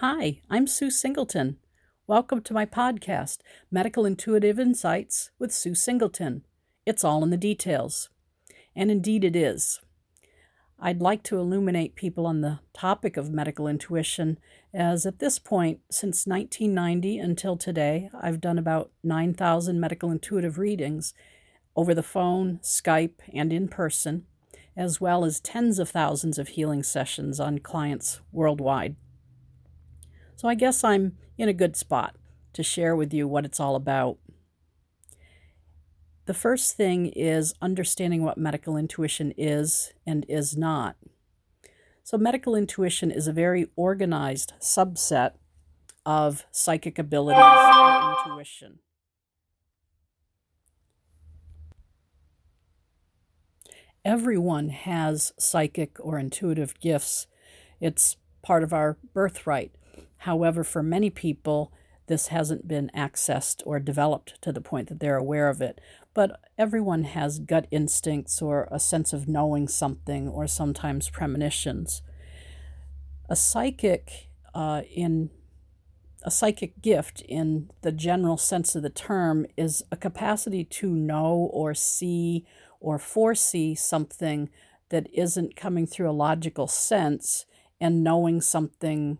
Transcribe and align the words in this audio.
Hi, 0.00 0.42
I'm 0.50 0.66
Sue 0.66 0.90
Singleton. 0.90 1.56
Welcome 2.06 2.42
to 2.42 2.52
my 2.52 2.66
podcast, 2.66 3.38
Medical 3.70 4.04
Intuitive 4.04 4.60
Insights 4.60 5.30
with 5.38 5.54
Sue 5.54 5.74
Singleton. 5.74 6.44
It's 6.84 7.02
all 7.02 7.24
in 7.24 7.30
the 7.30 7.38
details. 7.38 8.10
And 8.74 8.90
indeed 8.90 9.24
it 9.24 9.34
is. 9.34 9.80
I'd 10.78 11.00
like 11.00 11.22
to 11.22 11.38
illuminate 11.38 11.94
people 11.94 12.26
on 12.26 12.42
the 12.42 12.58
topic 12.74 13.16
of 13.16 13.30
medical 13.30 13.66
intuition, 13.66 14.38
as 14.74 15.06
at 15.06 15.18
this 15.18 15.38
point, 15.38 15.80
since 15.90 16.26
1990 16.26 17.18
until 17.18 17.56
today, 17.56 18.10
I've 18.20 18.42
done 18.42 18.58
about 18.58 18.90
9,000 19.02 19.80
medical 19.80 20.10
intuitive 20.10 20.58
readings 20.58 21.14
over 21.74 21.94
the 21.94 22.02
phone, 22.02 22.60
Skype, 22.62 23.20
and 23.32 23.50
in 23.50 23.66
person, 23.66 24.26
as 24.76 25.00
well 25.00 25.24
as 25.24 25.40
tens 25.40 25.78
of 25.78 25.88
thousands 25.88 26.38
of 26.38 26.48
healing 26.48 26.82
sessions 26.82 27.40
on 27.40 27.60
clients 27.60 28.20
worldwide. 28.30 28.96
So 30.46 30.50
I 30.50 30.54
guess 30.54 30.84
I'm 30.84 31.16
in 31.36 31.48
a 31.48 31.52
good 31.52 31.74
spot 31.74 32.14
to 32.52 32.62
share 32.62 32.94
with 32.94 33.12
you 33.12 33.26
what 33.26 33.44
it's 33.44 33.58
all 33.58 33.74
about. 33.74 34.18
The 36.26 36.34
first 36.34 36.76
thing 36.76 37.08
is 37.08 37.52
understanding 37.60 38.22
what 38.22 38.38
medical 38.38 38.76
intuition 38.76 39.34
is 39.36 39.92
and 40.06 40.24
is 40.28 40.56
not. 40.56 40.94
So, 42.04 42.16
medical 42.16 42.54
intuition 42.54 43.10
is 43.10 43.26
a 43.26 43.32
very 43.32 43.66
organized 43.74 44.52
subset 44.60 45.32
of 46.04 46.46
psychic 46.52 46.96
abilities 46.96 47.42
or 47.42 48.16
intuition. 48.28 48.78
Everyone 54.04 54.68
has 54.68 55.32
psychic 55.40 55.96
or 55.98 56.20
intuitive 56.20 56.78
gifts. 56.78 57.26
It's 57.80 58.16
part 58.42 58.62
of 58.62 58.72
our 58.72 58.96
birthright. 59.12 59.72
However, 60.18 60.64
for 60.64 60.82
many 60.82 61.10
people, 61.10 61.72
this 62.06 62.28
hasn't 62.28 62.68
been 62.68 62.90
accessed 62.94 63.62
or 63.66 63.80
developed 63.80 64.40
to 64.42 64.52
the 64.52 64.60
point 64.60 64.88
that 64.88 65.00
they're 65.00 65.16
aware 65.16 65.48
of 65.48 65.60
it. 65.60 65.80
But 66.14 66.40
everyone 66.56 67.04
has 67.04 67.38
gut 67.38 67.66
instincts 67.70 68.40
or 68.40 68.68
a 68.70 68.78
sense 68.78 69.12
of 69.12 69.28
knowing 69.28 69.68
something 69.68 70.28
or 70.28 70.46
sometimes 70.46 71.10
premonitions. 71.10 72.02
A 73.28 73.36
psychic 73.36 74.28
uh, 74.54 74.82
in 74.90 75.30
a 76.22 76.30
psychic 76.30 76.80
gift 76.80 77.20
in 77.22 77.70
the 77.82 77.92
general 77.92 78.36
sense 78.36 78.74
of 78.74 78.82
the 78.82 78.90
term 78.90 79.46
is 79.56 79.84
a 79.92 79.96
capacity 79.96 80.64
to 80.64 80.90
know 80.90 81.48
or 81.52 81.72
see 81.72 82.44
or 82.80 82.98
foresee 82.98 83.74
something 83.74 84.48
that 84.88 85.08
isn't 85.12 85.54
coming 85.54 85.86
through 85.86 86.10
a 86.10 86.12
logical 86.12 86.66
sense 86.66 87.46
and 87.80 88.02
knowing 88.02 88.40
something 88.40 89.18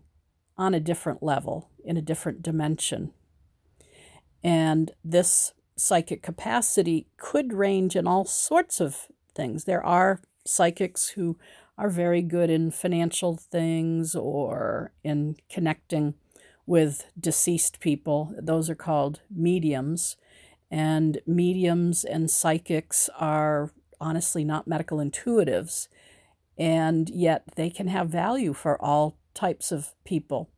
on 0.57 0.73
a 0.73 0.79
different 0.79 1.21
level, 1.21 1.69
in 1.83 1.97
a 1.97 2.01
different 2.01 2.41
dimension. 2.41 3.11
And 4.43 4.91
this 5.03 5.53
psychic 5.75 6.23
capacity 6.23 7.07
could 7.17 7.53
range 7.53 7.95
in 7.95 8.07
all 8.07 8.25
sorts 8.25 8.79
of 8.79 9.07
things. 9.35 9.65
There 9.65 9.85
are 9.85 10.21
psychics 10.45 11.09
who 11.09 11.37
are 11.77 11.89
very 11.89 12.21
good 12.21 12.49
in 12.49 12.71
financial 12.71 13.35
things 13.35 14.15
or 14.15 14.91
in 15.03 15.35
connecting 15.49 16.15
with 16.65 17.05
deceased 17.19 17.79
people. 17.79 18.33
Those 18.41 18.69
are 18.69 18.75
called 18.75 19.21
mediums. 19.29 20.17
And 20.69 21.19
mediums 21.25 22.03
and 22.03 22.29
psychics 22.29 23.09
are 23.17 23.71
honestly 24.01 24.43
not 24.43 24.67
medical 24.67 24.97
intuitives, 24.97 25.87
and 26.57 27.09
yet 27.09 27.43
they 27.55 27.69
can 27.69 27.87
have 27.87 28.09
value 28.09 28.53
for 28.53 28.81
all 28.81 29.17
types 29.37 29.71
of 29.71 29.93
people. 30.03 30.49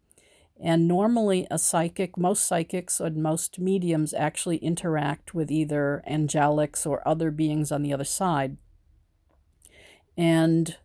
And 0.61 0.87
normally, 0.87 1.47
a 1.51 1.59
psychic, 1.59 2.17
most 2.17 2.45
psychics 2.45 2.99
and 2.99 3.23
most 3.23 3.59
mediums 3.59 4.13
actually 4.13 4.57
interact 4.57 5.33
with 5.33 5.51
either 5.51 6.03
angelics 6.09 6.85
or 6.85 7.07
other 7.07 7.31
beings 7.31 7.71
on 7.71 7.83
the 7.83 7.93
other 7.93 8.03
side 8.03 8.57
and 10.17 10.75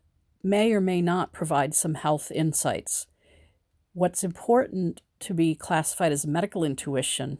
may 0.44 0.72
or 0.72 0.81
may 0.81 1.03
not 1.03 1.33
provide 1.33 1.75
some 1.75 1.94
health 1.94 2.31
insights. 2.31 3.09
What's 3.93 4.22
important 4.22 5.00
to 5.21 5.34
be 5.34 5.56
classified 5.56 6.12
as 6.12 6.25
medical 6.25 6.62
intuition 6.62 7.38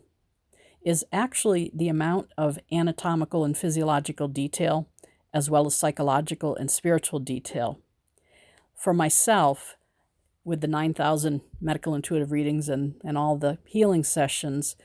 is 0.85 1.05
actually 1.13 1.71
the 1.73 1.89
amount 1.89 2.31
of 2.37 2.59
anatomical 2.73 3.45
and 3.45 3.57
physiological 3.57 4.27
detail, 4.27 4.89
as 5.33 5.49
well 5.49 5.67
as 5.67 5.77
psychological 5.77 6.57
and 6.57 6.69
spiritual 6.69 7.21
detail. 7.21 7.79
For 8.75 8.93
myself, 8.93 9.77
with 10.45 10.61
the 10.61 10.69
9,000 10.69 11.41
medical 11.61 11.95
intuitive 11.95 12.31
readings 12.31 12.69
and, 12.69 12.95
and 13.05 13.17
all 13.17 13.37
the 13.37 13.59
healing 13.65 14.05
sessions. 14.05 14.77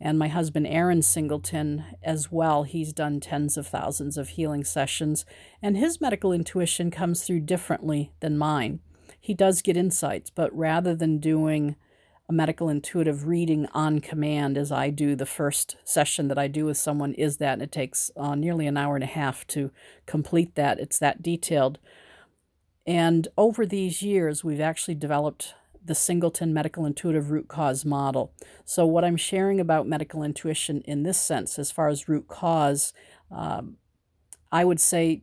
And 0.00 0.18
my 0.18 0.28
husband, 0.28 0.66
Aaron 0.68 1.02
Singleton, 1.02 1.84
as 2.02 2.30
well, 2.30 2.62
he's 2.62 2.92
done 2.92 3.18
tens 3.18 3.56
of 3.56 3.66
thousands 3.66 4.16
of 4.16 4.30
healing 4.30 4.62
sessions, 4.62 5.24
and 5.60 5.76
his 5.76 6.00
medical 6.00 6.32
intuition 6.32 6.92
comes 6.92 7.24
through 7.24 7.40
differently 7.40 8.12
than 8.20 8.38
mine. 8.38 8.78
He 9.20 9.34
does 9.34 9.60
get 9.60 9.76
insights, 9.76 10.30
but 10.30 10.56
rather 10.56 10.94
than 10.94 11.18
doing 11.18 11.74
a 12.28 12.32
medical 12.32 12.68
intuitive 12.68 13.26
reading 13.26 13.66
on 13.72 14.00
command, 14.00 14.56
as 14.56 14.70
I 14.70 14.90
do 14.90 15.16
the 15.16 15.26
first 15.26 15.76
session 15.82 16.28
that 16.28 16.38
I 16.38 16.46
do 16.46 16.66
with 16.66 16.76
someone, 16.76 17.14
is 17.14 17.38
that, 17.38 17.54
and 17.54 17.62
it 17.62 17.72
takes 17.72 18.10
uh, 18.16 18.34
nearly 18.34 18.66
an 18.66 18.76
hour 18.76 18.94
and 18.94 19.04
a 19.04 19.08
half 19.08 19.46
to 19.48 19.70
complete 20.06 20.54
that. 20.54 20.78
It's 20.78 20.98
that 20.98 21.22
detailed. 21.22 21.78
And 22.88 23.28
over 23.36 23.66
these 23.66 24.00
years, 24.00 24.42
we've 24.42 24.62
actually 24.62 24.94
developed 24.94 25.52
the 25.84 25.94
Singleton 25.94 26.54
Medical 26.54 26.86
Intuitive 26.86 27.30
Root 27.30 27.46
Cause 27.46 27.84
Model. 27.84 28.32
So, 28.64 28.86
what 28.86 29.04
I'm 29.04 29.18
sharing 29.18 29.60
about 29.60 29.86
medical 29.86 30.22
intuition 30.22 30.80
in 30.86 31.02
this 31.02 31.20
sense, 31.20 31.58
as 31.58 31.70
far 31.70 31.88
as 31.88 32.08
root 32.08 32.28
cause, 32.28 32.94
um, 33.30 33.76
I 34.50 34.64
would 34.64 34.80
say 34.80 35.22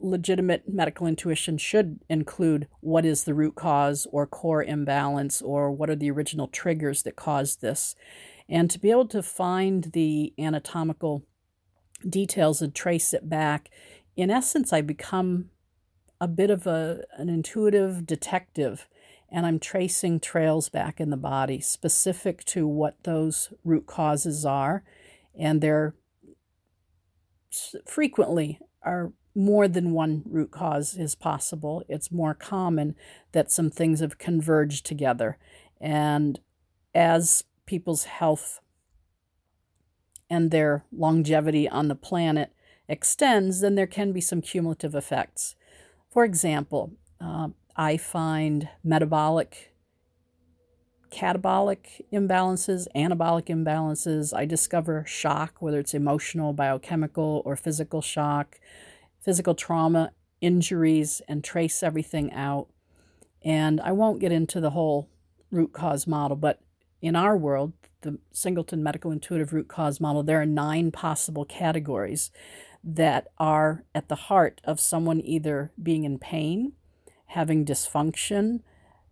legitimate 0.00 0.68
medical 0.68 1.08
intuition 1.08 1.58
should 1.58 1.98
include 2.08 2.68
what 2.78 3.04
is 3.04 3.24
the 3.24 3.34
root 3.34 3.56
cause 3.56 4.06
or 4.12 4.24
core 4.24 4.62
imbalance 4.62 5.42
or 5.42 5.72
what 5.72 5.90
are 5.90 5.96
the 5.96 6.12
original 6.12 6.46
triggers 6.46 7.02
that 7.02 7.16
caused 7.16 7.60
this. 7.60 7.96
And 8.48 8.70
to 8.70 8.78
be 8.78 8.92
able 8.92 9.08
to 9.08 9.22
find 9.22 9.90
the 9.94 10.32
anatomical 10.38 11.24
details 12.08 12.62
and 12.62 12.72
trace 12.72 13.12
it 13.12 13.28
back, 13.28 13.68
in 14.16 14.30
essence, 14.30 14.72
I 14.72 14.80
become 14.80 15.50
a 16.24 16.28
bit 16.28 16.48
of 16.50 16.66
a, 16.66 17.04
an 17.18 17.28
intuitive 17.28 18.06
detective 18.06 18.88
and 19.30 19.44
I'm 19.44 19.58
tracing 19.58 20.20
trails 20.20 20.68
back 20.68 21.00
in 21.00 21.10
the 21.10 21.16
body 21.16 21.60
specific 21.60 22.44
to 22.46 22.66
what 22.66 23.02
those 23.02 23.52
root 23.64 23.86
causes 23.86 24.46
are. 24.46 24.84
And 25.36 25.60
there 25.60 25.94
frequently 27.84 28.60
are 28.82 29.12
more 29.34 29.66
than 29.66 29.92
one 29.92 30.22
root 30.24 30.52
cause 30.52 30.96
is 30.96 31.16
possible. 31.16 31.82
It's 31.88 32.12
more 32.12 32.32
common 32.32 32.94
that 33.32 33.50
some 33.50 33.70
things 33.70 33.98
have 33.98 34.18
converged 34.18 34.86
together. 34.86 35.36
And 35.80 36.38
as 36.94 37.42
people's 37.66 38.04
health 38.04 38.60
and 40.30 40.52
their 40.52 40.84
longevity 40.92 41.68
on 41.68 41.88
the 41.88 41.96
planet 41.96 42.52
extends, 42.88 43.60
then 43.60 43.74
there 43.74 43.88
can 43.88 44.12
be 44.12 44.20
some 44.20 44.40
cumulative 44.40 44.94
effects. 44.94 45.56
For 46.14 46.24
example, 46.24 46.92
uh, 47.20 47.48
I 47.74 47.96
find 47.96 48.68
metabolic, 48.84 49.74
catabolic 51.10 52.02
imbalances, 52.12 52.86
anabolic 52.94 53.46
imbalances. 53.46 54.32
I 54.32 54.44
discover 54.44 55.04
shock, 55.08 55.56
whether 55.58 55.80
it's 55.80 55.92
emotional, 55.92 56.52
biochemical, 56.52 57.42
or 57.44 57.56
physical 57.56 58.00
shock, 58.00 58.60
physical 59.24 59.56
trauma, 59.56 60.12
injuries, 60.40 61.20
and 61.26 61.42
trace 61.42 61.82
everything 61.82 62.32
out. 62.32 62.68
And 63.44 63.80
I 63.80 63.90
won't 63.90 64.20
get 64.20 64.30
into 64.30 64.60
the 64.60 64.70
whole 64.70 65.08
root 65.50 65.72
cause 65.72 66.06
model, 66.06 66.36
but 66.36 66.60
in 67.02 67.16
our 67.16 67.36
world, 67.36 67.72
the 68.02 68.20
Singleton 68.30 68.84
Medical 68.84 69.10
Intuitive 69.10 69.52
Root 69.52 69.66
Cause 69.66 70.00
Model, 70.00 70.22
there 70.22 70.40
are 70.40 70.46
nine 70.46 70.92
possible 70.92 71.44
categories 71.44 72.30
that 72.84 73.28
are 73.38 73.84
at 73.94 74.08
the 74.08 74.14
heart 74.14 74.60
of 74.64 74.78
someone 74.78 75.20
either 75.22 75.72
being 75.82 76.04
in 76.04 76.18
pain, 76.18 76.72
having 77.28 77.64
dysfunction, 77.64 78.60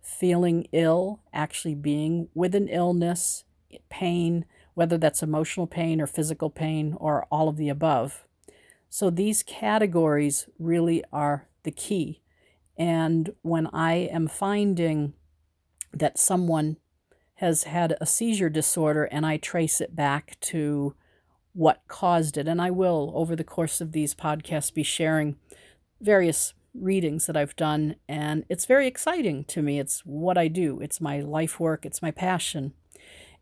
feeling 0.02 0.66
ill, 0.72 1.20
actually 1.32 1.74
being 1.74 2.28
with 2.34 2.54
an 2.54 2.68
illness, 2.68 3.44
pain, 3.88 4.44
whether 4.74 4.98
that's 4.98 5.22
emotional 5.22 5.66
pain 5.66 6.00
or 6.00 6.06
physical 6.06 6.50
pain 6.50 6.94
or 6.98 7.26
all 7.30 7.48
of 7.48 7.56
the 7.56 7.68
above. 7.68 8.24
So 8.90 9.08
these 9.08 9.42
categories 9.42 10.48
really 10.58 11.02
are 11.12 11.48
the 11.62 11.70
key. 11.70 12.20
And 12.76 13.32
when 13.42 13.68
I 13.68 13.94
am 13.94 14.28
finding 14.28 15.14
that 15.92 16.18
someone 16.18 16.76
has 17.36 17.64
had 17.64 17.96
a 18.00 18.06
seizure 18.06 18.50
disorder 18.50 19.04
and 19.04 19.24
I 19.24 19.36
trace 19.36 19.80
it 19.80 19.96
back 19.96 20.36
to 20.40 20.94
what 21.52 21.82
caused 21.88 22.36
it. 22.36 22.48
And 22.48 22.60
I 22.60 22.70
will, 22.70 23.12
over 23.14 23.36
the 23.36 23.44
course 23.44 23.80
of 23.80 23.92
these 23.92 24.14
podcasts, 24.14 24.72
be 24.72 24.82
sharing 24.82 25.36
various 26.00 26.54
readings 26.74 27.26
that 27.26 27.36
I've 27.36 27.56
done, 27.56 27.96
and 28.08 28.44
it's 28.48 28.64
very 28.64 28.86
exciting 28.86 29.44
to 29.44 29.62
me. 29.62 29.78
It's 29.78 30.00
what 30.06 30.38
I 30.38 30.48
do, 30.48 30.80
it's 30.80 31.00
my 31.00 31.20
life 31.20 31.60
work, 31.60 31.84
it's 31.84 32.00
my 32.02 32.10
passion. 32.10 32.72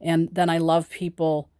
And 0.00 0.28
then 0.32 0.50
I 0.50 0.58
love 0.58 0.90
people 0.90 1.50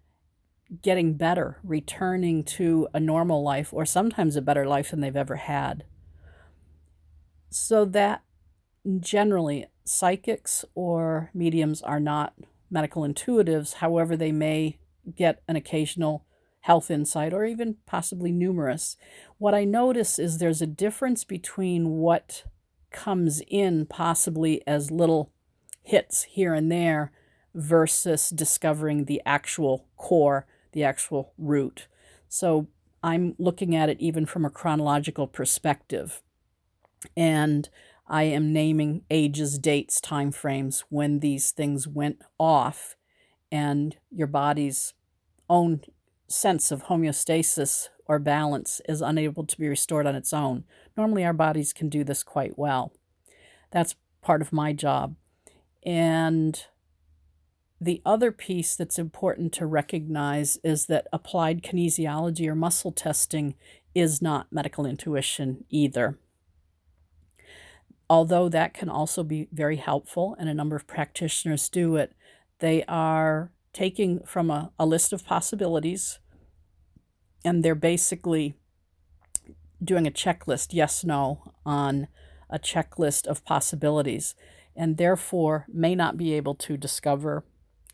getting 0.83 1.15
better, 1.15 1.59
returning 1.63 2.43
to 2.45 2.89
a 2.93 3.01
normal 3.01 3.43
life, 3.43 3.73
or 3.73 3.85
sometimes 3.85 4.37
a 4.37 4.43
better 4.43 4.67
life 4.67 4.91
than 4.91 5.01
they've 5.01 5.17
ever 5.17 5.37
had. 5.37 5.85
So 7.51 7.85
that 7.87 8.23
generally, 8.99 9.67
psychics 9.85 10.65
or 10.75 11.31
mediums 11.35 11.83
are 11.83 12.01
not 12.01 12.35
medical 12.71 13.03
intuitives. 13.03 13.75
However, 13.75 14.17
they 14.17 14.33
may 14.33 14.79
get 15.17 15.43
an 15.49 15.57
occasional 15.57 16.25
health 16.61 16.91
insight 16.91 17.33
or 17.33 17.45
even 17.45 17.77
possibly 17.87 18.33
numerous. 18.33 18.97
What 19.39 19.55
I 19.55 19.65
notice 19.65 20.19
is 20.19 20.39
there's 20.39 20.63
a 20.63 20.67
difference 20.67 21.25
between 21.25 21.99
what 21.99 22.45
comes 22.91 23.41
in 23.49 23.87
possibly 23.87 24.63
as 24.67 24.91
little 24.91 25.33
hits 25.83 26.25
here 26.25 26.55
and 26.55 26.71
there 26.71 27.13
versus 27.55 28.31
discovering 28.31 29.07
the 29.07 29.23
actual 29.25 29.87
core, 29.97 30.47
the 30.73 30.85
actual 30.85 31.33
root. 31.39 31.89
So 32.29 32.69
I'm 33.03 33.35
looking 33.39 33.75
at 33.75 33.89
it 33.89 34.01
even 34.01 34.27
from 34.27 34.45
a 34.45 34.51
chronological 34.51 35.27
perspective. 35.27 36.23
And 37.17 37.69
I 38.07 38.25
am 38.25 38.53
naming 38.53 39.03
ages, 39.11 39.59
dates, 39.59 40.01
time 40.01 40.33
frames 40.33 40.85
when 40.91 41.21
these 41.21 41.53
things 41.53 41.89
went 41.89 42.21
off 42.39 42.97
and 43.51 43.97
your 44.11 44.27
body's 44.27 44.95
own 45.49 45.81
sense 46.31 46.71
of 46.71 46.85
homeostasis 46.85 47.89
or 48.07 48.19
balance 48.19 48.81
is 48.89 49.03
unable 49.03 49.45
to 49.45 49.59
be 49.59 49.69
restored 49.69 50.07
on 50.07 50.15
its 50.15 50.33
own. 50.33 50.65
Normally, 50.97 51.25
our 51.25 51.33
bodies 51.33 51.73
can 51.73 51.89
do 51.89 52.05
this 52.05 52.23
quite 52.23 52.59
well. 52.59 52.93
That's 53.71 53.97
part 54.23 54.43
of 54.43 54.53
my 54.53 54.73
job. 54.73 55.17
And 55.85 56.65
the 57.81 58.03
other 58.05 58.31
piece 58.31 58.77
that's 58.77 58.99
important 58.99 59.53
to 59.55 59.67
recognize 59.67 60.59
is 60.63 60.87
that 60.87 61.07
applied 61.13 61.63
kinesiology 61.63 62.47
or 62.47 62.55
muscle 62.55 62.93
testing 62.93 63.55
is 63.95 64.21
not 64.21 64.53
medical 64.53 64.87
intuition 64.87 65.65
either. 65.71 66.19
Although 68.09 68.49
that 68.49 68.75
can 68.75 68.89
also 68.89 69.23
be 69.23 69.49
very 69.53 69.77
helpful, 69.77 70.37
and 70.39 70.49
a 70.49 70.55
number 70.55 70.77
of 70.77 70.87
practitioners 70.87 71.69
do 71.69 71.97
it, 71.97 72.13
they 72.59 72.85
are 72.85 73.53
taking 73.73 74.21
from 74.25 74.51
a, 74.51 74.73
a 74.79 74.87
list 74.87 75.13
of 75.13 75.25
possibilities 75.25 76.19
and 77.45 77.65
they're 77.65 77.75
basically 77.75 78.55
doing 79.83 80.07
a 80.07 80.11
checklist 80.11 80.69
yes 80.73 81.05
no 81.05 81.55
on 81.65 82.09
a 82.49 82.59
checklist 82.59 83.27
of 83.27 83.45
possibilities 83.45 84.35
and 84.77 84.97
therefore 84.97 85.67
may 85.73 85.95
not 85.95 86.17
be 86.17 86.35
able 86.35 86.55
to 86.55 86.77
discover 86.77 87.45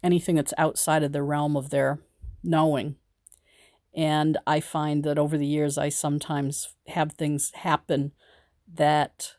anything 0.03 0.37
that's 0.37 0.55
outside 0.59 1.03
of 1.03 1.13
the 1.13 1.23
realm 1.23 1.57
of 1.57 1.71
their 1.71 2.01
knowing. 2.43 2.97
And 3.95 4.39
i 4.47 4.61
find 4.61 5.05
that 5.05 5.19
over 5.19 5.39
the 5.39 5.47
years 5.47 5.79
i 5.79 5.89
sometimes 5.89 6.75
have 6.89 7.13
things 7.13 7.51
happen 7.55 8.13
that 8.73 9.35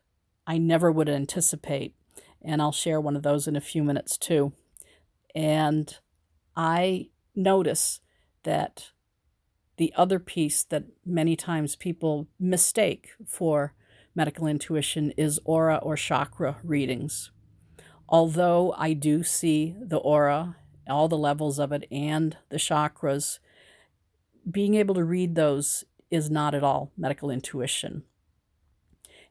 i 0.46 0.58
never 0.58 0.92
would 0.92 1.10
anticipate 1.10 1.94
and 2.42 2.62
i'll 2.62 2.72
share 2.72 3.00
one 3.00 3.16
of 3.16 3.24
those 3.24 3.48
in 3.48 3.56
a 3.56 3.62
few 3.62 3.84
minutes 3.84 4.18
too. 4.18 4.54
And 5.36 5.96
I 6.58 7.10
notice 7.36 8.00
that 8.42 8.90
the 9.78 9.94
other 9.96 10.18
piece 10.18 10.64
that 10.64 10.86
many 11.06 11.36
times 11.36 11.76
people 11.76 12.28
mistake 12.40 13.12
for 13.28 13.76
medical 14.16 14.48
intuition 14.48 15.12
is 15.12 15.40
aura 15.46 15.78
or 15.78 15.96
chakra 15.96 16.58
readings. 16.64 17.30
Although 18.10 18.74
I 18.76 18.94
do 18.94 19.22
see 19.22 19.76
the 19.80 19.98
aura, 19.98 20.56
all 20.90 21.08
the 21.08 21.18
levels 21.18 21.60
of 21.60 21.72
it, 21.72 21.86
and 21.92 22.36
the 22.50 22.58
chakras, 22.58 23.38
being 24.50 24.74
able 24.74 24.96
to 24.96 25.04
read 25.04 25.36
those 25.36 25.84
is 26.10 26.32
not 26.32 26.56
at 26.56 26.64
all 26.64 26.92
medical 26.98 27.30
intuition. 27.30 28.04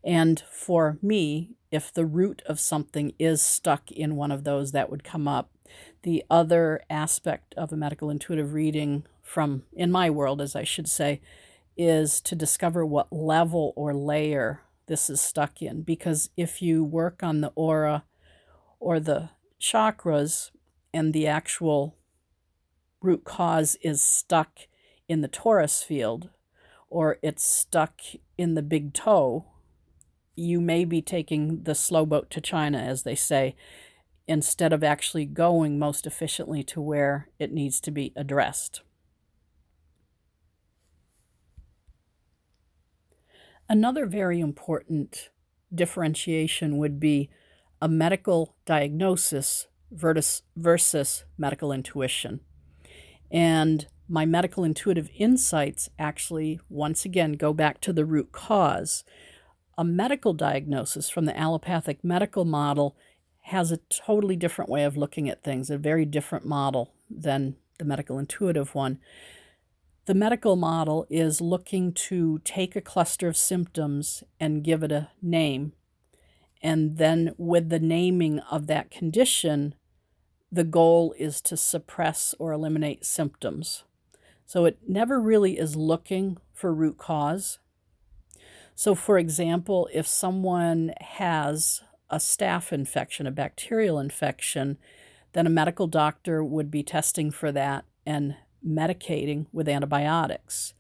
And 0.05 0.45
for 0.53 0.99
me, 1.03 1.57
if 1.73 1.93
the 1.93 2.07
root 2.07 2.43
of 2.47 2.61
something 2.61 3.15
is 3.19 3.43
stuck 3.43 3.91
in 3.91 4.15
one 4.15 4.31
of 4.31 4.45
those, 4.45 4.71
that 4.71 4.91
would 4.91 5.03
come 5.03 5.27
up. 5.27 5.51
The 6.03 6.25
other 6.31 6.83
aspect 6.89 7.55
of 7.55 7.73
a 7.73 7.77
medical 7.77 8.11
intuitive 8.11 8.55
reading, 8.55 9.05
from 9.23 9.65
in 9.73 9.91
my 9.91 10.11
world, 10.11 10.41
as 10.41 10.55
I 10.57 10.65
should 10.65 10.89
say, 10.89 11.21
is 11.77 12.21
to 12.23 12.35
discover 12.35 12.85
what 12.85 13.13
level 13.13 13.73
or 13.77 13.95
layer 13.95 14.63
this 14.87 15.11
is 15.11 15.21
stuck 15.21 15.61
in. 15.61 15.83
Because 15.83 16.31
if 16.37 16.63
you 16.63 16.85
work 16.85 17.23
on 17.23 17.41
the 17.41 17.53
aura 17.55 18.05
or 18.81 19.01
the 19.01 19.31
chakras 19.61 20.51
and 20.95 21.13
the 21.13 21.27
actual 21.27 21.97
root 23.03 23.25
cause 23.25 23.77
is 23.83 24.03
stuck 24.03 24.61
in 25.09 25.21
the 25.21 25.29
torus 25.29 25.85
field 25.85 26.31
or 26.89 27.19
it's 27.23 27.45
stuck 27.45 28.01
in 28.39 28.55
the 28.55 28.63
big 28.63 28.95
toe, 28.95 29.45
you 30.35 30.61
may 30.61 30.85
be 30.85 31.03
taking 31.03 31.63
the 31.65 31.75
slow 31.75 32.07
boat 32.07 32.31
to 32.31 32.41
China, 32.41 32.79
as 32.79 33.03
they 33.03 33.15
say, 33.15 33.57
instead 34.29 34.73
of 34.73 34.83
actually 34.83 35.25
going 35.25 35.79
most 35.79 36.07
efficiently 36.07 36.63
to 36.65 36.81
where 36.81 37.29
it 37.39 37.53
needs 37.53 37.81
to 37.81 37.91
be 37.91 38.13
addressed. 38.17 38.83
Another 43.69 44.07
very 44.07 44.41
important 44.41 45.31
differentiation 45.75 46.79
would 46.79 47.01
be 47.01 47.31
a 47.81 47.89
medical 47.89 48.55
diagnosis 48.65 49.67
versus 49.91 51.25
medical 51.37 51.73
intuition. 51.73 52.41
And 53.31 53.87
my 54.09 54.25
medical 54.25 54.63
intuitive 54.63 55.11
insights 55.17 55.89
actually, 55.99 56.61
once 56.69 57.05
again, 57.05 57.33
go 57.33 57.53
back 57.53 57.81
to 57.83 57.93
the 57.93 58.05
root 58.05 58.31
cause. 58.33 59.05
A 59.77 59.85
medical 59.85 60.33
diagnosis 60.33 61.11
from 61.11 61.25
the 61.25 61.37
allopathic 61.37 62.05
medical 62.05 62.45
model 62.45 62.97
has 63.47 63.71
a 63.71 63.77
totally 63.89 64.35
different 64.35 64.69
way 64.69 64.83
of 64.83 64.97
looking 64.97 65.29
at 65.29 65.45
things, 65.45 65.71
a 65.71 65.79
very 65.79 66.05
different 66.05 66.45
model 66.45 66.93
than 67.09 67.55
the 67.79 67.85
medical 67.85 68.19
intuitive 68.19 68.75
one. 68.75 68.99
The 70.07 70.15
medical 70.15 70.57
model 70.57 71.07
is 71.09 71.41
looking 71.41 71.93
to 71.93 72.41
take 72.45 72.75
a 72.75 72.81
cluster 72.81 73.29
of 73.29 73.37
symptoms 73.37 74.25
and 74.41 74.65
give 74.65 74.83
it 74.83 74.91
a 74.91 75.11
name. 75.23 75.73
And 76.61 76.99
then, 76.99 77.35
with 77.39 77.69
the 77.69 77.79
naming 77.79 78.41
of 78.51 78.67
that 78.67 78.91
condition, 78.91 79.77
the 80.51 80.65
goal 80.65 81.15
is 81.17 81.41
to 81.43 81.57
suppress 81.57 82.35
or 82.41 82.51
eliminate 82.51 83.05
symptoms. 83.05 83.85
So 84.45 84.65
it 84.65 84.79
never 84.89 85.21
really 85.21 85.59
is 85.59 85.77
looking 85.77 86.39
for 86.53 86.75
root 86.75 86.99
cause. 86.99 87.59
So, 88.75 88.97
for 88.97 89.19
example, 89.19 89.89
if 89.93 90.07
someone 90.07 90.95
has 91.01 91.83
a 92.11 92.17
staph 92.17 92.73
infection, 92.73 93.27
a 93.27 93.31
bacterial 93.31 93.99
infection, 93.99 94.79
then 95.33 95.47
a 95.47 95.51
medical 95.51 95.87
doctor 95.87 96.43
would 96.43 96.71
be 96.71 96.83
testing 96.83 97.31
for 97.31 97.53
that 97.53 97.85
and 98.05 98.37
medicating 98.67 99.47
with 99.53 99.69
antibiotics. 99.69 100.75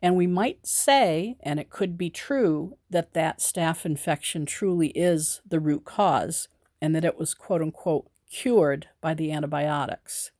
And 0.00 0.16
we 0.16 0.26
might 0.26 0.66
say, 0.66 1.36
and 1.40 1.60
it 1.60 1.70
could 1.70 1.96
be 1.96 2.10
true, 2.10 2.76
that 2.90 3.12
that 3.12 3.38
staph 3.38 3.86
infection 3.86 4.44
truly 4.46 4.88
is 4.88 5.40
the 5.48 5.60
root 5.60 5.84
cause 5.84 6.48
and 6.80 6.94
that 6.96 7.04
it 7.04 7.16
was 7.16 7.34
quote 7.34 7.62
unquote 7.62 8.10
cured 8.28 8.88
by 9.00 9.14
the 9.14 9.30
antibiotics. 9.30 10.32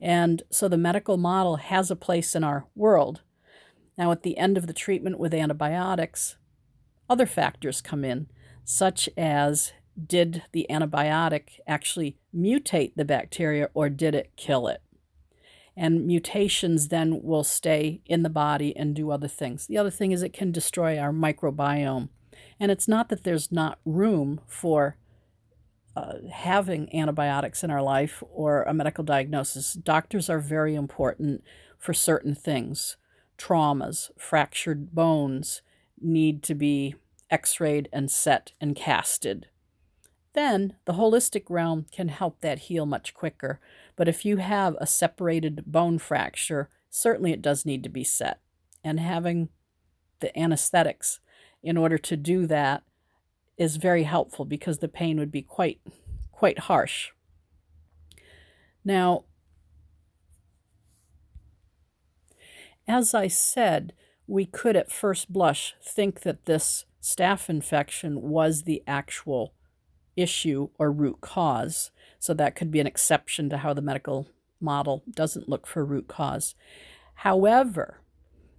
And 0.00 0.42
so 0.50 0.66
the 0.66 0.76
medical 0.76 1.16
model 1.16 1.56
has 1.56 1.90
a 1.90 1.96
place 1.96 2.34
in 2.34 2.42
our 2.42 2.66
world. 2.74 3.22
Now, 3.96 4.10
at 4.10 4.22
the 4.22 4.36
end 4.36 4.58
of 4.58 4.66
the 4.66 4.72
treatment 4.72 5.20
with 5.20 5.32
antibiotics, 5.32 6.36
other 7.08 7.26
factors 7.26 7.80
come 7.80 8.04
in 8.04 8.26
such 8.64 9.08
as 9.16 9.72
did 10.06 10.42
the 10.52 10.66
antibiotic 10.70 11.60
actually 11.66 12.16
mutate 12.34 12.92
the 12.96 13.04
bacteria 13.04 13.70
or 13.74 13.88
did 13.88 14.14
it 14.14 14.32
kill 14.36 14.66
it? 14.66 14.82
And 15.76 16.06
mutations 16.06 16.88
then 16.88 17.22
will 17.22 17.44
stay 17.44 18.00
in 18.06 18.22
the 18.22 18.30
body 18.30 18.76
and 18.76 18.94
do 18.94 19.10
other 19.10 19.28
things. 19.28 19.66
The 19.66 19.78
other 19.78 19.90
thing 19.90 20.12
is 20.12 20.22
it 20.22 20.32
can 20.32 20.52
destroy 20.52 20.98
our 20.98 21.12
microbiome. 21.12 22.08
And 22.60 22.70
it's 22.70 22.88
not 22.88 23.08
that 23.08 23.24
there's 23.24 23.50
not 23.50 23.78
room 23.84 24.40
for 24.46 24.96
uh, 25.96 26.14
having 26.32 26.94
antibiotics 26.94 27.62
in 27.62 27.70
our 27.70 27.82
life 27.82 28.22
or 28.30 28.62
a 28.62 28.74
medical 28.74 29.04
diagnosis. 29.04 29.74
Doctors 29.74 30.28
are 30.28 30.40
very 30.40 30.74
important 30.74 31.44
for 31.78 31.92
certain 31.92 32.34
things. 32.34 32.96
Traumas, 33.38 34.10
fractured 34.16 34.94
bones 34.94 35.62
need 36.00 36.42
to 36.44 36.54
be 36.54 36.94
x 37.30 37.60
rayed 37.60 37.88
and 37.92 38.10
set 38.10 38.52
and 38.60 38.76
casted. 38.76 39.48
Then 40.34 40.74
the 40.84 40.94
holistic 40.94 41.44
realm 41.48 41.86
can 41.92 42.08
help 42.08 42.40
that 42.40 42.60
heal 42.60 42.86
much 42.86 43.14
quicker. 43.14 43.60
But 43.96 44.08
if 44.08 44.24
you 44.24 44.38
have 44.38 44.76
a 44.80 44.86
separated 44.86 45.64
bone 45.66 45.98
fracture, 45.98 46.68
certainly 46.90 47.32
it 47.32 47.42
does 47.42 47.64
need 47.64 47.82
to 47.84 47.88
be 47.88 48.04
set. 48.04 48.40
And 48.82 49.00
having 49.00 49.48
the 50.20 50.36
anesthetics 50.38 51.20
in 51.62 51.76
order 51.76 51.98
to 51.98 52.16
do 52.16 52.46
that 52.46 52.82
is 53.56 53.76
very 53.76 54.02
helpful 54.02 54.44
because 54.44 54.78
the 54.78 54.88
pain 54.88 55.18
would 55.18 55.30
be 55.30 55.42
quite 55.42 55.80
quite 56.32 56.58
harsh. 56.60 57.10
Now, 58.84 59.24
as 62.88 63.14
I 63.14 63.28
said, 63.28 63.94
we 64.26 64.46
could 64.46 64.76
at 64.76 64.90
first 64.90 65.32
blush 65.32 65.74
think 65.82 66.20
that 66.20 66.46
this 66.46 66.84
staph 67.02 67.48
infection 67.48 68.22
was 68.22 68.62
the 68.62 68.82
actual 68.86 69.54
issue 70.16 70.68
or 70.78 70.90
root 70.90 71.20
cause. 71.20 71.90
So 72.18 72.32
that 72.34 72.56
could 72.56 72.70
be 72.70 72.80
an 72.80 72.86
exception 72.86 73.50
to 73.50 73.58
how 73.58 73.74
the 73.74 73.82
medical 73.82 74.28
model 74.60 75.02
doesn't 75.10 75.48
look 75.48 75.66
for 75.66 75.84
root 75.84 76.08
cause. 76.08 76.54
However, 77.16 78.00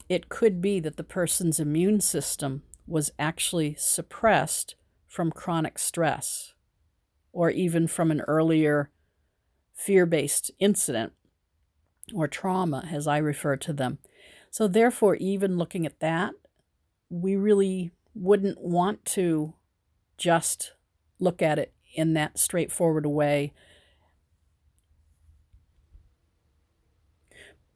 it 0.07 0.29
could 0.29 0.61
be 0.61 0.79
that 0.81 0.97
the 0.97 1.03
person's 1.03 1.59
immune 1.59 1.99
system 1.99 2.61
was 2.85 3.11
actually 3.17 3.75
suppressed 3.79 4.75
from 5.07 5.31
chronic 5.31 5.79
stress 5.79 6.53
or 7.31 7.49
even 7.49 7.87
from 7.87 8.11
an 8.11 8.21
earlier 8.21 8.91
fear 9.73 10.05
based 10.05 10.51
incident 10.59 11.13
or 12.13 12.27
trauma, 12.27 12.87
as 12.91 13.07
I 13.07 13.17
refer 13.17 13.55
to 13.57 13.73
them. 13.73 13.97
So, 14.55 14.69
therefore, 14.69 15.15
even 15.15 15.57
looking 15.57 15.85
at 15.85 15.99
that, 15.99 16.33
we 17.09 17.35
really 17.35 17.91
wouldn't 18.13 18.61
want 18.61 19.03
to 19.07 19.53
just 20.17 20.71
look 21.19 21.41
at 21.41 21.59
it 21.59 21.73
in 21.93 22.13
that 22.13 22.39
straightforward 22.39 23.05
way. 23.05 23.51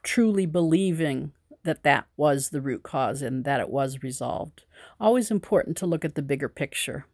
Truly 0.04 0.46
believing 0.46 1.34
that 1.64 1.84
that 1.84 2.08
was 2.16 2.48
the 2.48 2.62
root 2.62 2.84
cause 2.84 3.22
and 3.22 3.44
that 3.44 3.60
it 3.60 3.70
was 3.70 4.02
resolved. 4.02 4.64
Always 5.02 5.30
important 5.30 5.76
to 5.76 5.86
look 5.86 6.06
at 6.06 6.16
the 6.16 6.22
bigger 6.22 6.48
picture. 6.48 7.08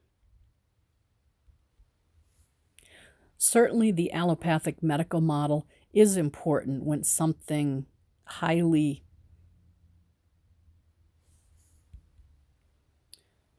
Certainly, 3.39 3.93
the 3.93 4.11
allopathic 4.11 4.83
medical 4.83 5.21
model 5.21 5.65
is 5.91 6.17
important 6.17 6.83
when 6.83 7.03
something 7.03 7.87
highly 8.25 9.04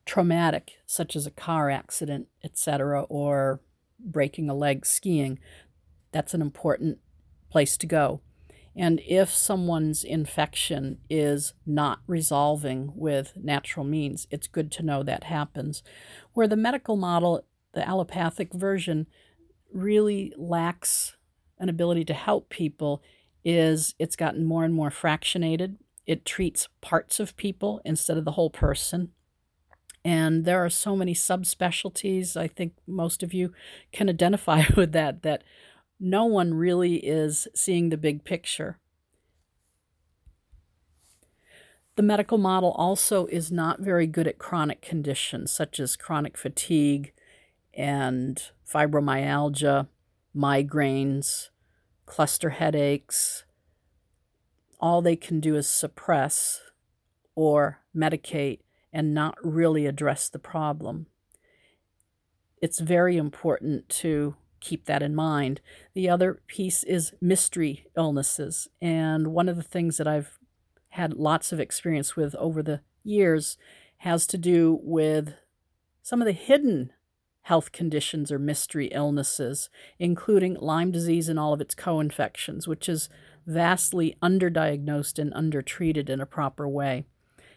traumatic, 0.06 0.78
such 0.86 1.16
as 1.16 1.26
a 1.26 1.30
car 1.30 1.68
accident, 1.68 2.28
etc., 2.42 3.02
or 3.02 3.60
breaking 3.98 4.48
a 4.48 4.54
leg 4.54 4.86
skiing, 4.86 5.38
that's 6.12 6.32
an 6.34 6.40
important 6.40 6.98
place 7.50 7.76
to 7.76 7.86
go. 7.86 8.20
And 8.74 9.00
if 9.06 9.30
someone's 9.30 10.04
infection 10.04 10.98
is 11.08 11.54
not 11.64 12.00
resolving 12.06 12.92
with 12.94 13.32
natural 13.34 13.86
means, 13.86 14.26
it's 14.30 14.46
good 14.46 14.70
to 14.72 14.82
know 14.82 15.02
that 15.02 15.24
happens. 15.24 15.82
Where 16.34 16.46
the 16.46 16.56
medical 16.56 16.96
model, 16.96 17.44
the 17.72 17.86
allopathic 17.86 18.52
version, 18.52 19.06
really 19.72 20.32
lacks 20.36 21.16
an 21.58 21.70
ability 21.70 22.04
to 22.04 22.14
help 22.14 22.50
people 22.50 23.02
is 23.44 23.94
it's 23.98 24.16
gotten 24.16 24.44
more 24.44 24.64
and 24.64 24.74
more 24.74 24.90
fractionated. 24.90 25.76
It 26.04 26.26
treats 26.26 26.68
parts 26.82 27.18
of 27.18 27.36
people 27.36 27.80
instead 27.84 28.18
of 28.18 28.24
the 28.24 28.32
whole 28.32 28.50
person. 28.50 29.12
And 30.06 30.44
there 30.44 30.64
are 30.64 30.70
so 30.70 30.94
many 30.94 31.14
subspecialties. 31.14 32.36
I 32.36 32.46
think 32.46 32.74
most 32.86 33.24
of 33.24 33.34
you 33.34 33.52
can 33.90 34.08
identify 34.08 34.62
with 34.76 34.92
that, 34.92 35.22
that 35.24 35.42
no 35.98 36.24
one 36.26 36.54
really 36.54 37.04
is 37.04 37.48
seeing 37.56 37.88
the 37.88 37.96
big 37.96 38.22
picture. 38.22 38.78
The 41.96 42.04
medical 42.04 42.38
model 42.38 42.70
also 42.72 43.26
is 43.26 43.50
not 43.50 43.80
very 43.80 44.06
good 44.06 44.28
at 44.28 44.38
chronic 44.38 44.80
conditions 44.80 45.50
such 45.50 45.80
as 45.80 45.96
chronic 45.96 46.38
fatigue 46.38 47.12
and 47.74 48.40
fibromyalgia, 48.70 49.88
migraines, 50.36 51.48
cluster 52.04 52.50
headaches. 52.50 53.44
All 54.78 55.02
they 55.02 55.16
can 55.16 55.40
do 55.40 55.56
is 55.56 55.68
suppress 55.68 56.60
or 57.34 57.80
medicate 57.96 58.60
and 58.96 59.12
not 59.12 59.36
really 59.42 59.84
address 59.84 60.30
the 60.30 60.38
problem. 60.38 61.06
It's 62.62 62.80
very 62.80 63.18
important 63.18 63.90
to 63.90 64.36
keep 64.60 64.86
that 64.86 65.02
in 65.02 65.14
mind. 65.14 65.60
The 65.92 66.08
other 66.08 66.40
piece 66.46 66.82
is 66.82 67.12
mystery 67.20 67.88
illnesses. 67.94 68.68
And 68.80 69.34
one 69.34 69.50
of 69.50 69.56
the 69.56 69.62
things 69.62 69.98
that 69.98 70.08
I've 70.08 70.38
had 70.88 71.12
lots 71.12 71.52
of 71.52 71.60
experience 71.60 72.16
with 72.16 72.34
over 72.36 72.62
the 72.62 72.80
years 73.04 73.58
has 73.98 74.26
to 74.28 74.38
do 74.38 74.80
with 74.82 75.34
some 76.02 76.22
of 76.22 76.26
the 76.26 76.32
hidden 76.32 76.90
health 77.42 77.72
conditions 77.72 78.32
or 78.32 78.38
mystery 78.38 78.86
illnesses, 78.92 79.68
including 79.98 80.54
Lyme 80.54 80.90
disease 80.90 81.28
and 81.28 81.38
all 81.38 81.52
of 81.52 81.60
its 81.60 81.74
co 81.74 82.00
infections, 82.00 82.66
which 82.66 82.88
is 82.88 83.10
vastly 83.46 84.16
underdiagnosed 84.22 85.18
and 85.18 85.34
undertreated 85.34 86.08
in 86.08 86.18
a 86.22 86.26
proper 86.26 86.66
way. 86.66 87.04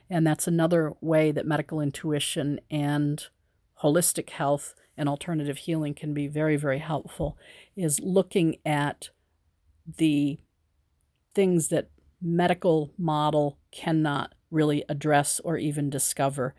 And 0.10 0.26
that's 0.26 0.48
another 0.48 0.94
way 1.02 1.32
that 1.32 1.46
medical 1.46 1.80
intuition 1.80 2.60
and 2.72 3.24
holistic 3.84 4.32
health 4.32 4.74
and 4.98 5.08
alternative 5.08 5.60
healing 5.60 5.94
can 5.94 6.14
be 6.14 6.28
very, 6.28 6.58
very 6.58 6.80
helpful, 6.80 7.38
is 7.76 8.00
looking 8.02 8.58
at 8.66 9.10
the 9.98 10.40
things 11.34 11.70
that 11.70 11.90
medical 12.22 12.92
model 12.98 13.58
cannot 13.72 14.34
really 14.52 14.84
address 14.90 15.40
or 15.44 15.58
even 15.58 15.90
discover. 15.90 16.54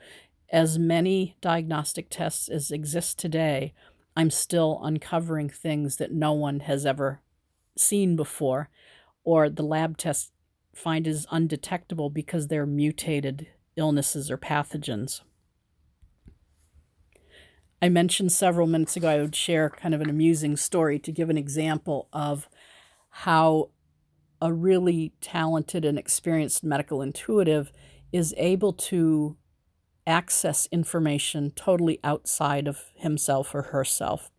As 0.51 0.79
many 0.79 1.37
diagnostic 1.41 2.09
tests 2.09 2.49
as 2.49 2.71
exist 2.71 3.19
today, 3.19 3.75
I'm 4.17 4.31
still 4.31 4.81
uncovering 4.83 5.51
things 5.51 5.97
that 5.97 6.13
no 6.13 6.33
one 6.33 6.61
has 6.61 6.87
ever 6.87 7.21
seen 7.77 8.17
before, 8.17 8.69
or 9.23 9.49
the 9.51 9.63
lab 9.63 9.97
tests 9.97 10.33
find 10.75 11.07
as 11.07 11.27
undetectable 11.31 12.11
because 12.11 12.47
they're 12.47 12.67
mutated 12.67 13.49
illnesses 13.77 14.31
or 14.31 14.39
pathogens. 14.39 15.21
I 17.83 17.89
mentioned 17.89 18.33
several 18.33 18.67
minutes 18.67 18.97
ago 18.97 19.09
I 19.09 19.19
would 19.19 19.35
share 19.35 19.71
kind 19.71 19.95
of 19.95 20.01
an 20.01 20.11
amusing 20.11 20.57
story 20.57 20.99
to 20.99 21.13
give 21.13 21.31
an 21.31 21.39
example 21.39 22.09
of 22.13 22.49
how 23.09 23.71
a 24.43 24.53
really 24.53 25.13
talented 25.21 25.85
and 25.85 25.99
experienced 25.99 26.63
medical 26.63 27.03
intuitive 27.03 27.73
is 28.13 28.35
able 28.37 28.73
to 28.73 29.37
access 30.07 30.69
information 30.73 31.53
totally 31.53 32.01
outside 32.03 32.67
of 32.67 32.85
himself 32.97 33.55
or 33.55 33.63
herself. 33.63 34.31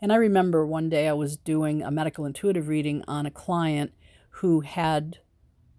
And 0.00 0.12
I 0.12 0.16
remember 0.16 0.64
one 0.64 0.88
day 0.88 1.08
I 1.08 1.12
was 1.12 1.36
doing 1.36 1.82
a 1.82 1.90
medical 1.90 2.24
intuitive 2.24 2.68
reading 2.68 3.04
on 3.06 3.26
a 3.26 3.30
client 3.30 3.92
who 4.34 4.60
had 4.60 5.18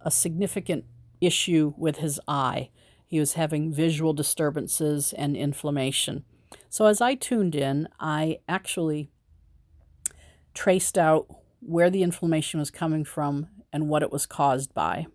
a 0.04 0.12
significant 0.12 0.86
issue 1.20 1.74
with 1.78 1.98
his 1.98 2.20
eye. 2.28 2.70
He 3.06 3.20
was 3.20 3.34
having 3.34 3.74
visual 3.74 4.14
disturbances 4.14 5.14
and 5.14 5.36
inflammation. 5.36 6.24
So 6.70 6.86
as 6.86 7.02
I 7.02 7.16
tuned 7.16 7.56
in, 7.56 7.88
I 8.00 8.40
actually 8.48 9.10
traced 10.54 10.98
out 10.98 11.28
where 11.60 11.90
the 11.90 12.04
inflammation 12.04 12.60
was 12.60 12.72
coming 12.72 13.06
from 13.06 13.48
and 13.72 13.90
what 13.90 14.04
it 14.04 14.12
was 14.12 14.26
caused 14.26 14.74
by. 14.74 15.08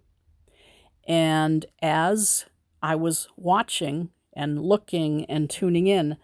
And 1.07 1.67
as 1.83 2.47
I 2.83 2.95
was 2.95 3.29
watching 3.37 4.11
and 4.33 4.63
looking 4.63 5.25
and 5.27 5.49
tuning 5.49 5.87
in, 5.87 6.17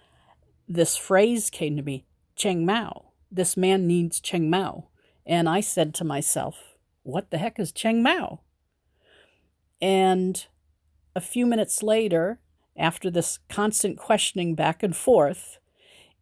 this 0.69 0.97
phrase 0.97 1.51
came 1.51 1.77
to 1.77 1.83
me 1.83 2.05
Cheng 2.37 2.65
Mao. 2.65 3.13
This 3.31 3.57
man 3.57 3.87
needs 3.87 4.21
Cheng 4.21 4.51
Mao. 4.51 4.89
And 5.27 5.49
I 5.49 5.61
said 5.61 5.95
to 5.95 6.05
myself, 6.05 6.77
What 7.03 7.31
the 7.31 7.39
heck 7.39 7.59
is 7.59 7.73
Cheng 7.73 8.03
Mao? 8.03 8.41
And 9.83 10.47
a 11.17 11.21
few 11.21 11.45
minutes 11.45 11.83
later, 11.83 12.39
after 12.77 13.11
this 13.11 13.41
constant 13.49 13.99
questioning 13.99 14.55
back 14.55 14.83
and 14.83 14.97
forth, 14.97 15.59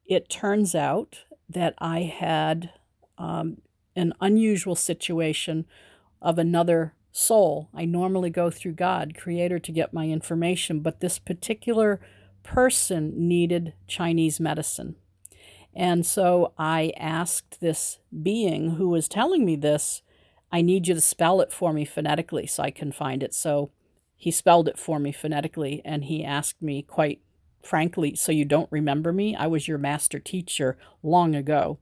it 0.06 0.30
turns 0.30 0.74
out 0.74 1.20
that 1.48 1.74
I 1.78 2.00
had 2.00 2.70
um, 3.18 3.58
an 3.94 4.14
unusual 4.20 4.74
situation 4.74 5.66
of 6.22 6.38
another 6.38 6.94
soul. 7.12 7.68
I 7.74 7.84
normally 7.84 8.30
go 8.30 8.50
through 8.50 8.72
God, 8.72 9.14
Creator, 9.16 9.58
to 9.58 9.72
get 9.72 9.92
my 9.92 10.06
information, 10.06 10.80
but 10.80 11.00
this 11.00 11.18
particular 11.18 12.00
person 12.42 13.28
needed 13.28 13.74
Chinese 13.86 14.40
medicine. 14.40 14.96
And 15.74 16.06
so 16.06 16.52
I 16.56 16.92
asked 16.96 17.60
this 17.60 17.98
being 18.22 18.76
who 18.76 18.88
was 18.88 19.06
telling 19.06 19.44
me 19.44 19.56
this, 19.56 20.02
I 20.52 20.62
need 20.62 20.88
you 20.88 20.94
to 20.94 21.00
spell 21.00 21.40
it 21.40 21.52
for 21.52 21.72
me 21.72 21.84
phonetically 21.84 22.46
so 22.46 22.62
I 22.62 22.70
can 22.70 22.92
find 22.92 23.22
it. 23.22 23.34
So 23.34 23.70
he 24.16 24.30
spelled 24.30 24.68
it 24.68 24.78
for 24.78 24.98
me 24.98 25.12
phonetically 25.12 25.80
and 25.84 26.04
he 26.04 26.24
asked 26.24 26.60
me 26.60 26.82
quite 26.82 27.20
frankly, 27.62 28.14
So 28.14 28.32
you 28.32 28.44
don't 28.44 28.70
remember 28.70 29.12
me? 29.12 29.36
I 29.36 29.46
was 29.46 29.68
your 29.68 29.78
master 29.78 30.18
teacher 30.18 30.78
long 31.02 31.34
ago. 31.34 31.78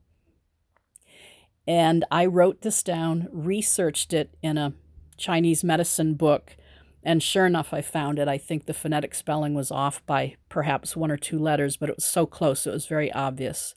And 1.67 2.03
I 2.09 2.25
wrote 2.25 2.61
this 2.61 2.81
down, 2.83 3.27
researched 3.31 4.13
it 4.13 4.35
in 4.41 4.57
a 4.57 4.73
Chinese 5.17 5.63
medicine 5.63 6.15
book, 6.15 6.55
And 7.03 7.23
sure 7.23 7.45
enough, 7.45 7.73
I 7.73 7.81
found 7.81 8.19
it. 8.19 8.27
I 8.27 8.37
think 8.37 8.65
the 8.65 8.73
phonetic 8.73 9.15
spelling 9.15 9.53
was 9.53 9.71
off 9.71 10.05
by 10.05 10.35
perhaps 10.49 10.95
one 10.95 11.11
or 11.11 11.17
two 11.17 11.39
letters, 11.39 11.77
but 11.77 11.89
it 11.89 11.95
was 11.95 12.05
so 12.05 12.25
close, 12.25 12.67
it 12.67 12.73
was 12.73 12.87
very 12.87 13.11
obvious. 13.13 13.75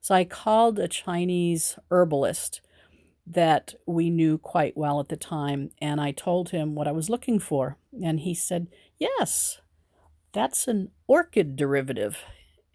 So 0.00 0.14
I 0.14 0.24
called 0.24 0.78
a 0.78 0.88
Chinese 0.88 1.78
herbalist 1.90 2.60
that 3.26 3.74
we 3.86 4.10
knew 4.10 4.38
quite 4.38 4.76
well 4.76 5.00
at 5.00 5.08
the 5.08 5.16
time, 5.16 5.70
and 5.80 6.00
I 6.00 6.12
told 6.12 6.50
him 6.50 6.74
what 6.74 6.88
I 6.88 6.92
was 6.92 7.08
looking 7.08 7.38
for. 7.38 7.78
And 8.02 8.20
he 8.20 8.34
said, 8.34 8.68
Yes, 8.98 9.60
that's 10.32 10.68
an 10.68 10.90
orchid 11.06 11.56
derivative. 11.56 12.18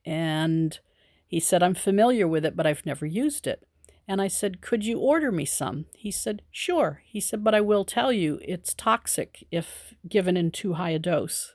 And 0.05 0.79
he 1.27 1.39
said, 1.39 1.61
I'm 1.61 1.75
familiar 1.75 2.27
with 2.27 2.45
it, 2.45 2.55
but 2.55 2.65
I've 2.65 2.85
never 2.85 3.05
used 3.05 3.45
it. 3.45 3.63
And 4.07 4.19
I 4.19 4.27
said, 4.27 4.61
Could 4.61 4.83
you 4.83 4.97
order 4.97 5.31
me 5.31 5.45
some? 5.45 5.85
He 5.95 6.09
said, 6.09 6.41
Sure. 6.51 7.03
He 7.05 7.19
said, 7.19 7.43
But 7.43 7.53
I 7.53 7.61
will 7.61 7.85
tell 7.85 8.11
you, 8.11 8.39
it's 8.41 8.73
toxic 8.73 9.45
if 9.51 9.93
given 10.07 10.35
in 10.35 10.49
too 10.49 10.73
high 10.73 10.89
a 10.89 10.99
dose. 10.99 11.53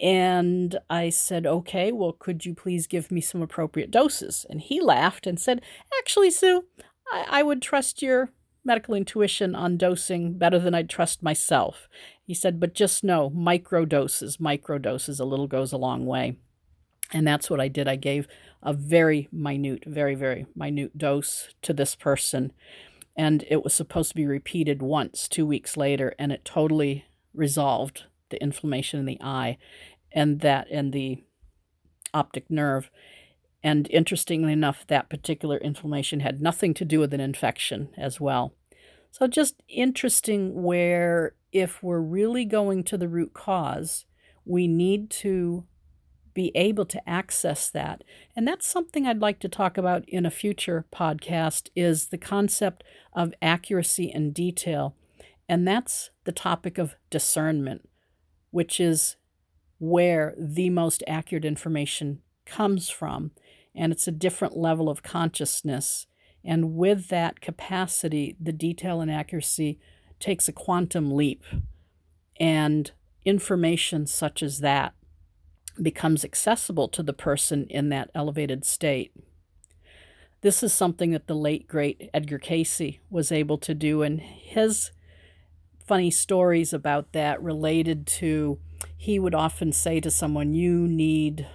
And 0.00 0.78
I 0.88 1.10
said, 1.10 1.46
Okay, 1.46 1.90
well, 1.90 2.12
could 2.12 2.46
you 2.46 2.54
please 2.54 2.86
give 2.86 3.10
me 3.10 3.20
some 3.20 3.42
appropriate 3.42 3.90
doses? 3.90 4.46
And 4.48 4.60
he 4.60 4.80
laughed 4.80 5.26
and 5.26 5.40
said, 5.40 5.60
Actually, 5.98 6.30
Sue, 6.30 6.66
I, 7.10 7.26
I 7.28 7.42
would 7.42 7.62
trust 7.62 8.02
your 8.02 8.30
medical 8.64 8.94
intuition 8.94 9.54
on 9.54 9.76
dosing 9.76 10.38
better 10.38 10.58
than 10.58 10.74
I'd 10.74 10.90
trust 10.90 11.22
myself. 11.22 11.88
He 12.22 12.34
said, 12.34 12.60
But 12.60 12.74
just 12.74 13.02
know 13.02 13.30
micro 13.30 13.84
doses, 13.84 14.38
micro 14.38 14.78
doses, 14.78 15.20
a 15.20 15.24
little 15.24 15.46
goes 15.46 15.72
a 15.72 15.78
long 15.78 16.06
way. 16.06 16.36
And 17.12 17.26
that's 17.26 17.50
what 17.50 17.60
I 17.60 17.68
did. 17.68 17.88
I 17.88 17.96
gave 17.96 18.28
a 18.62 18.72
very 18.72 19.28
minute, 19.32 19.84
very, 19.86 20.14
very 20.14 20.46
minute 20.54 20.96
dose 20.96 21.48
to 21.62 21.72
this 21.72 21.96
person. 21.96 22.52
And 23.16 23.44
it 23.48 23.64
was 23.64 23.74
supposed 23.74 24.10
to 24.10 24.14
be 24.16 24.26
repeated 24.26 24.80
once 24.80 25.28
two 25.28 25.44
weeks 25.44 25.76
later, 25.76 26.14
and 26.18 26.30
it 26.30 26.44
totally 26.44 27.06
resolved 27.34 28.04
the 28.30 28.40
inflammation 28.40 29.00
in 29.00 29.06
the 29.06 29.18
eye 29.20 29.58
and 30.12 30.40
that 30.40 30.68
and 30.70 30.92
the 30.92 31.24
optic 32.14 32.50
nerve. 32.50 32.90
And 33.62 33.88
interestingly 33.90 34.52
enough, 34.52 34.86
that 34.88 35.10
particular 35.10 35.58
inflammation 35.58 36.20
had 36.20 36.40
nothing 36.40 36.72
to 36.74 36.84
do 36.84 36.98
with 36.98 37.12
an 37.12 37.20
infection 37.20 37.90
as 37.98 38.20
well. 38.20 38.54
So, 39.10 39.26
just 39.26 39.62
interesting 39.68 40.62
where 40.62 41.34
if 41.52 41.82
we're 41.82 42.00
really 42.00 42.44
going 42.44 42.84
to 42.84 42.96
the 42.96 43.08
root 43.08 43.34
cause, 43.34 44.06
we 44.44 44.66
need 44.66 45.10
to 45.10 45.64
be 46.32 46.52
able 46.54 46.84
to 46.86 47.08
access 47.08 47.70
that. 47.70 48.04
And 48.36 48.46
that's 48.46 48.66
something 48.66 49.06
I'd 49.06 49.20
like 49.20 49.40
to 49.40 49.48
talk 49.48 49.76
about 49.76 50.08
in 50.08 50.24
a 50.24 50.30
future 50.30 50.86
podcast 50.92 51.68
is 51.74 52.08
the 52.08 52.18
concept 52.18 52.84
of 53.12 53.34
accuracy 53.42 54.10
and 54.10 54.32
detail. 54.32 54.94
And 55.48 55.66
that's 55.66 56.10
the 56.24 56.32
topic 56.32 56.78
of 56.78 56.94
discernment, 57.10 57.88
which 58.52 58.78
is 58.78 59.16
where 59.78 60.34
the 60.38 60.70
most 60.70 61.02
accurate 61.08 61.44
information 61.44 62.20
comes 62.46 62.88
from. 62.90 63.32
And 63.74 63.92
it's 63.92 64.08
a 64.08 64.12
different 64.12 64.56
level 64.56 64.88
of 64.88 65.02
consciousness. 65.02 66.06
And 66.44 66.74
with 66.74 67.08
that 67.08 67.40
capacity, 67.40 68.36
the 68.40 68.52
detail 68.52 69.00
and 69.00 69.10
accuracy 69.10 69.78
takes 70.18 70.48
a 70.48 70.52
quantum 70.52 71.14
leap. 71.14 71.44
And 72.38 72.90
information 73.24 74.06
such 74.06 74.42
as 74.42 74.60
that 74.60 74.94
becomes 75.80 76.24
accessible 76.24 76.88
to 76.88 77.02
the 77.02 77.12
person 77.12 77.66
in 77.68 77.88
that 77.90 78.10
elevated 78.14 78.64
state. 78.64 79.12
This 80.42 80.62
is 80.62 80.72
something 80.72 81.10
that 81.10 81.26
the 81.26 81.34
late, 81.34 81.68
great 81.68 82.08
Edgar 82.14 82.38
Cayce 82.38 82.98
was 83.10 83.30
able 83.30 83.58
to 83.58 83.74
do, 83.74 84.02
and 84.02 84.20
his 84.20 84.90
funny 85.86 86.10
stories 86.10 86.72
about 86.72 87.12
that 87.12 87.42
related 87.42 88.06
to 88.06 88.58
he 88.96 89.18
would 89.18 89.34
often 89.34 89.72
say 89.72 90.00
to 90.00 90.10
someone, 90.10 90.54
You 90.54 90.86
need 90.86 91.46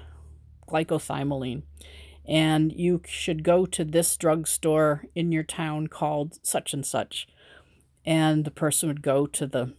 Glyco-Thymoline, 0.67 1.63
and 2.27 2.71
you 2.73 3.01
should 3.07 3.43
go 3.43 3.65
to 3.65 3.83
this 3.83 4.17
drugstore 4.17 5.05
in 5.13 5.31
your 5.31 5.43
town 5.43 5.87
called 5.87 6.39
such 6.41 6.73
and 6.73 6.85
such. 6.85 7.27
And 8.05 8.45
the 8.45 8.51
person 8.51 8.87
would 8.89 9.01
go 9.01 9.27
to 9.27 9.47
the 9.47 9.73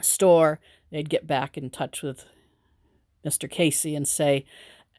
store, 0.00 0.60
they'd 0.90 1.10
get 1.10 1.26
back 1.26 1.56
in 1.56 1.70
touch 1.70 2.02
with 2.02 2.24
Mr. 3.24 3.48
Cayce 3.48 3.84
and 3.84 4.06
say, 4.06 4.44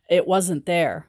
It 0.10 0.28
wasn't 0.28 0.66
there. 0.66 1.08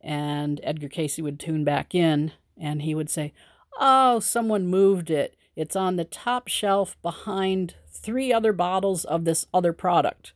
And 0.00 0.60
Edgar 0.62 0.88
Cayce 0.88 1.18
would 1.18 1.40
tune 1.40 1.64
back 1.64 1.94
in 1.94 2.32
and 2.58 2.82
he 2.82 2.94
would 2.94 3.10
say, 3.10 3.32
Oh, 3.78 4.20
someone 4.20 4.66
moved 4.66 5.10
it. 5.10 5.36
It's 5.56 5.76
on 5.76 5.96
the 5.96 6.04
top 6.04 6.48
shelf 6.48 6.96
behind 7.02 7.74
three 7.90 8.32
other 8.32 8.52
bottles 8.52 9.04
of 9.04 9.24
this 9.24 9.46
other 9.52 9.72
product. 9.72 10.32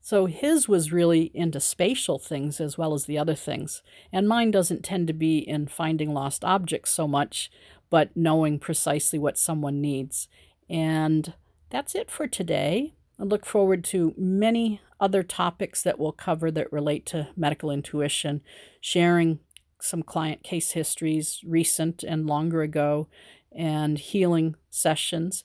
So 0.00 0.26
his 0.26 0.68
was 0.68 0.92
really 0.92 1.30
into 1.34 1.60
spatial 1.60 2.18
things 2.18 2.60
as 2.60 2.78
well 2.78 2.94
as 2.94 3.04
the 3.04 3.18
other 3.18 3.34
things. 3.34 3.82
And 4.12 4.28
mine 4.28 4.50
doesn't 4.50 4.84
tend 4.84 5.06
to 5.08 5.12
be 5.12 5.38
in 5.38 5.66
finding 5.66 6.14
lost 6.14 6.44
objects 6.44 6.90
so 6.90 7.06
much, 7.06 7.50
but 7.90 8.16
knowing 8.16 8.58
precisely 8.58 9.18
what 9.18 9.38
someone 9.38 9.80
needs. 9.80 10.28
And 10.70 11.34
that's 11.70 11.94
it 11.94 12.10
for 12.10 12.26
today. 12.26 12.94
I 13.20 13.24
look 13.24 13.44
forward 13.44 13.84
to 13.84 14.14
many 14.16 14.80
other 15.00 15.22
topics 15.22 15.82
that 15.82 15.98
we'll 15.98 16.12
cover 16.12 16.50
that 16.50 16.72
relate 16.72 17.04
to 17.06 17.28
medical 17.36 17.70
intuition, 17.70 18.42
sharing 18.80 19.40
some 19.80 20.02
client 20.02 20.42
case 20.42 20.72
histories, 20.72 21.40
recent 21.44 22.02
and 22.02 22.26
longer 22.26 22.62
ago, 22.62 23.08
and 23.52 23.98
healing 23.98 24.56
sessions, 24.70 25.44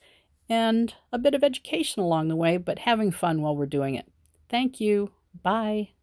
and 0.49 0.93
a 1.11 1.17
bit 1.17 1.33
of 1.33 1.43
education 1.43 2.01
along 2.01 2.27
the 2.27 2.35
way, 2.35 2.57
but 2.57 2.79
having 2.79 3.11
fun 3.11 3.41
while 3.41 3.55
we're 3.55 3.65
doing 3.65 3.95
it. 3.95 4.07
Thank 4.53 4.79
you. 4.79 5.11
Bye. 5.41 5.95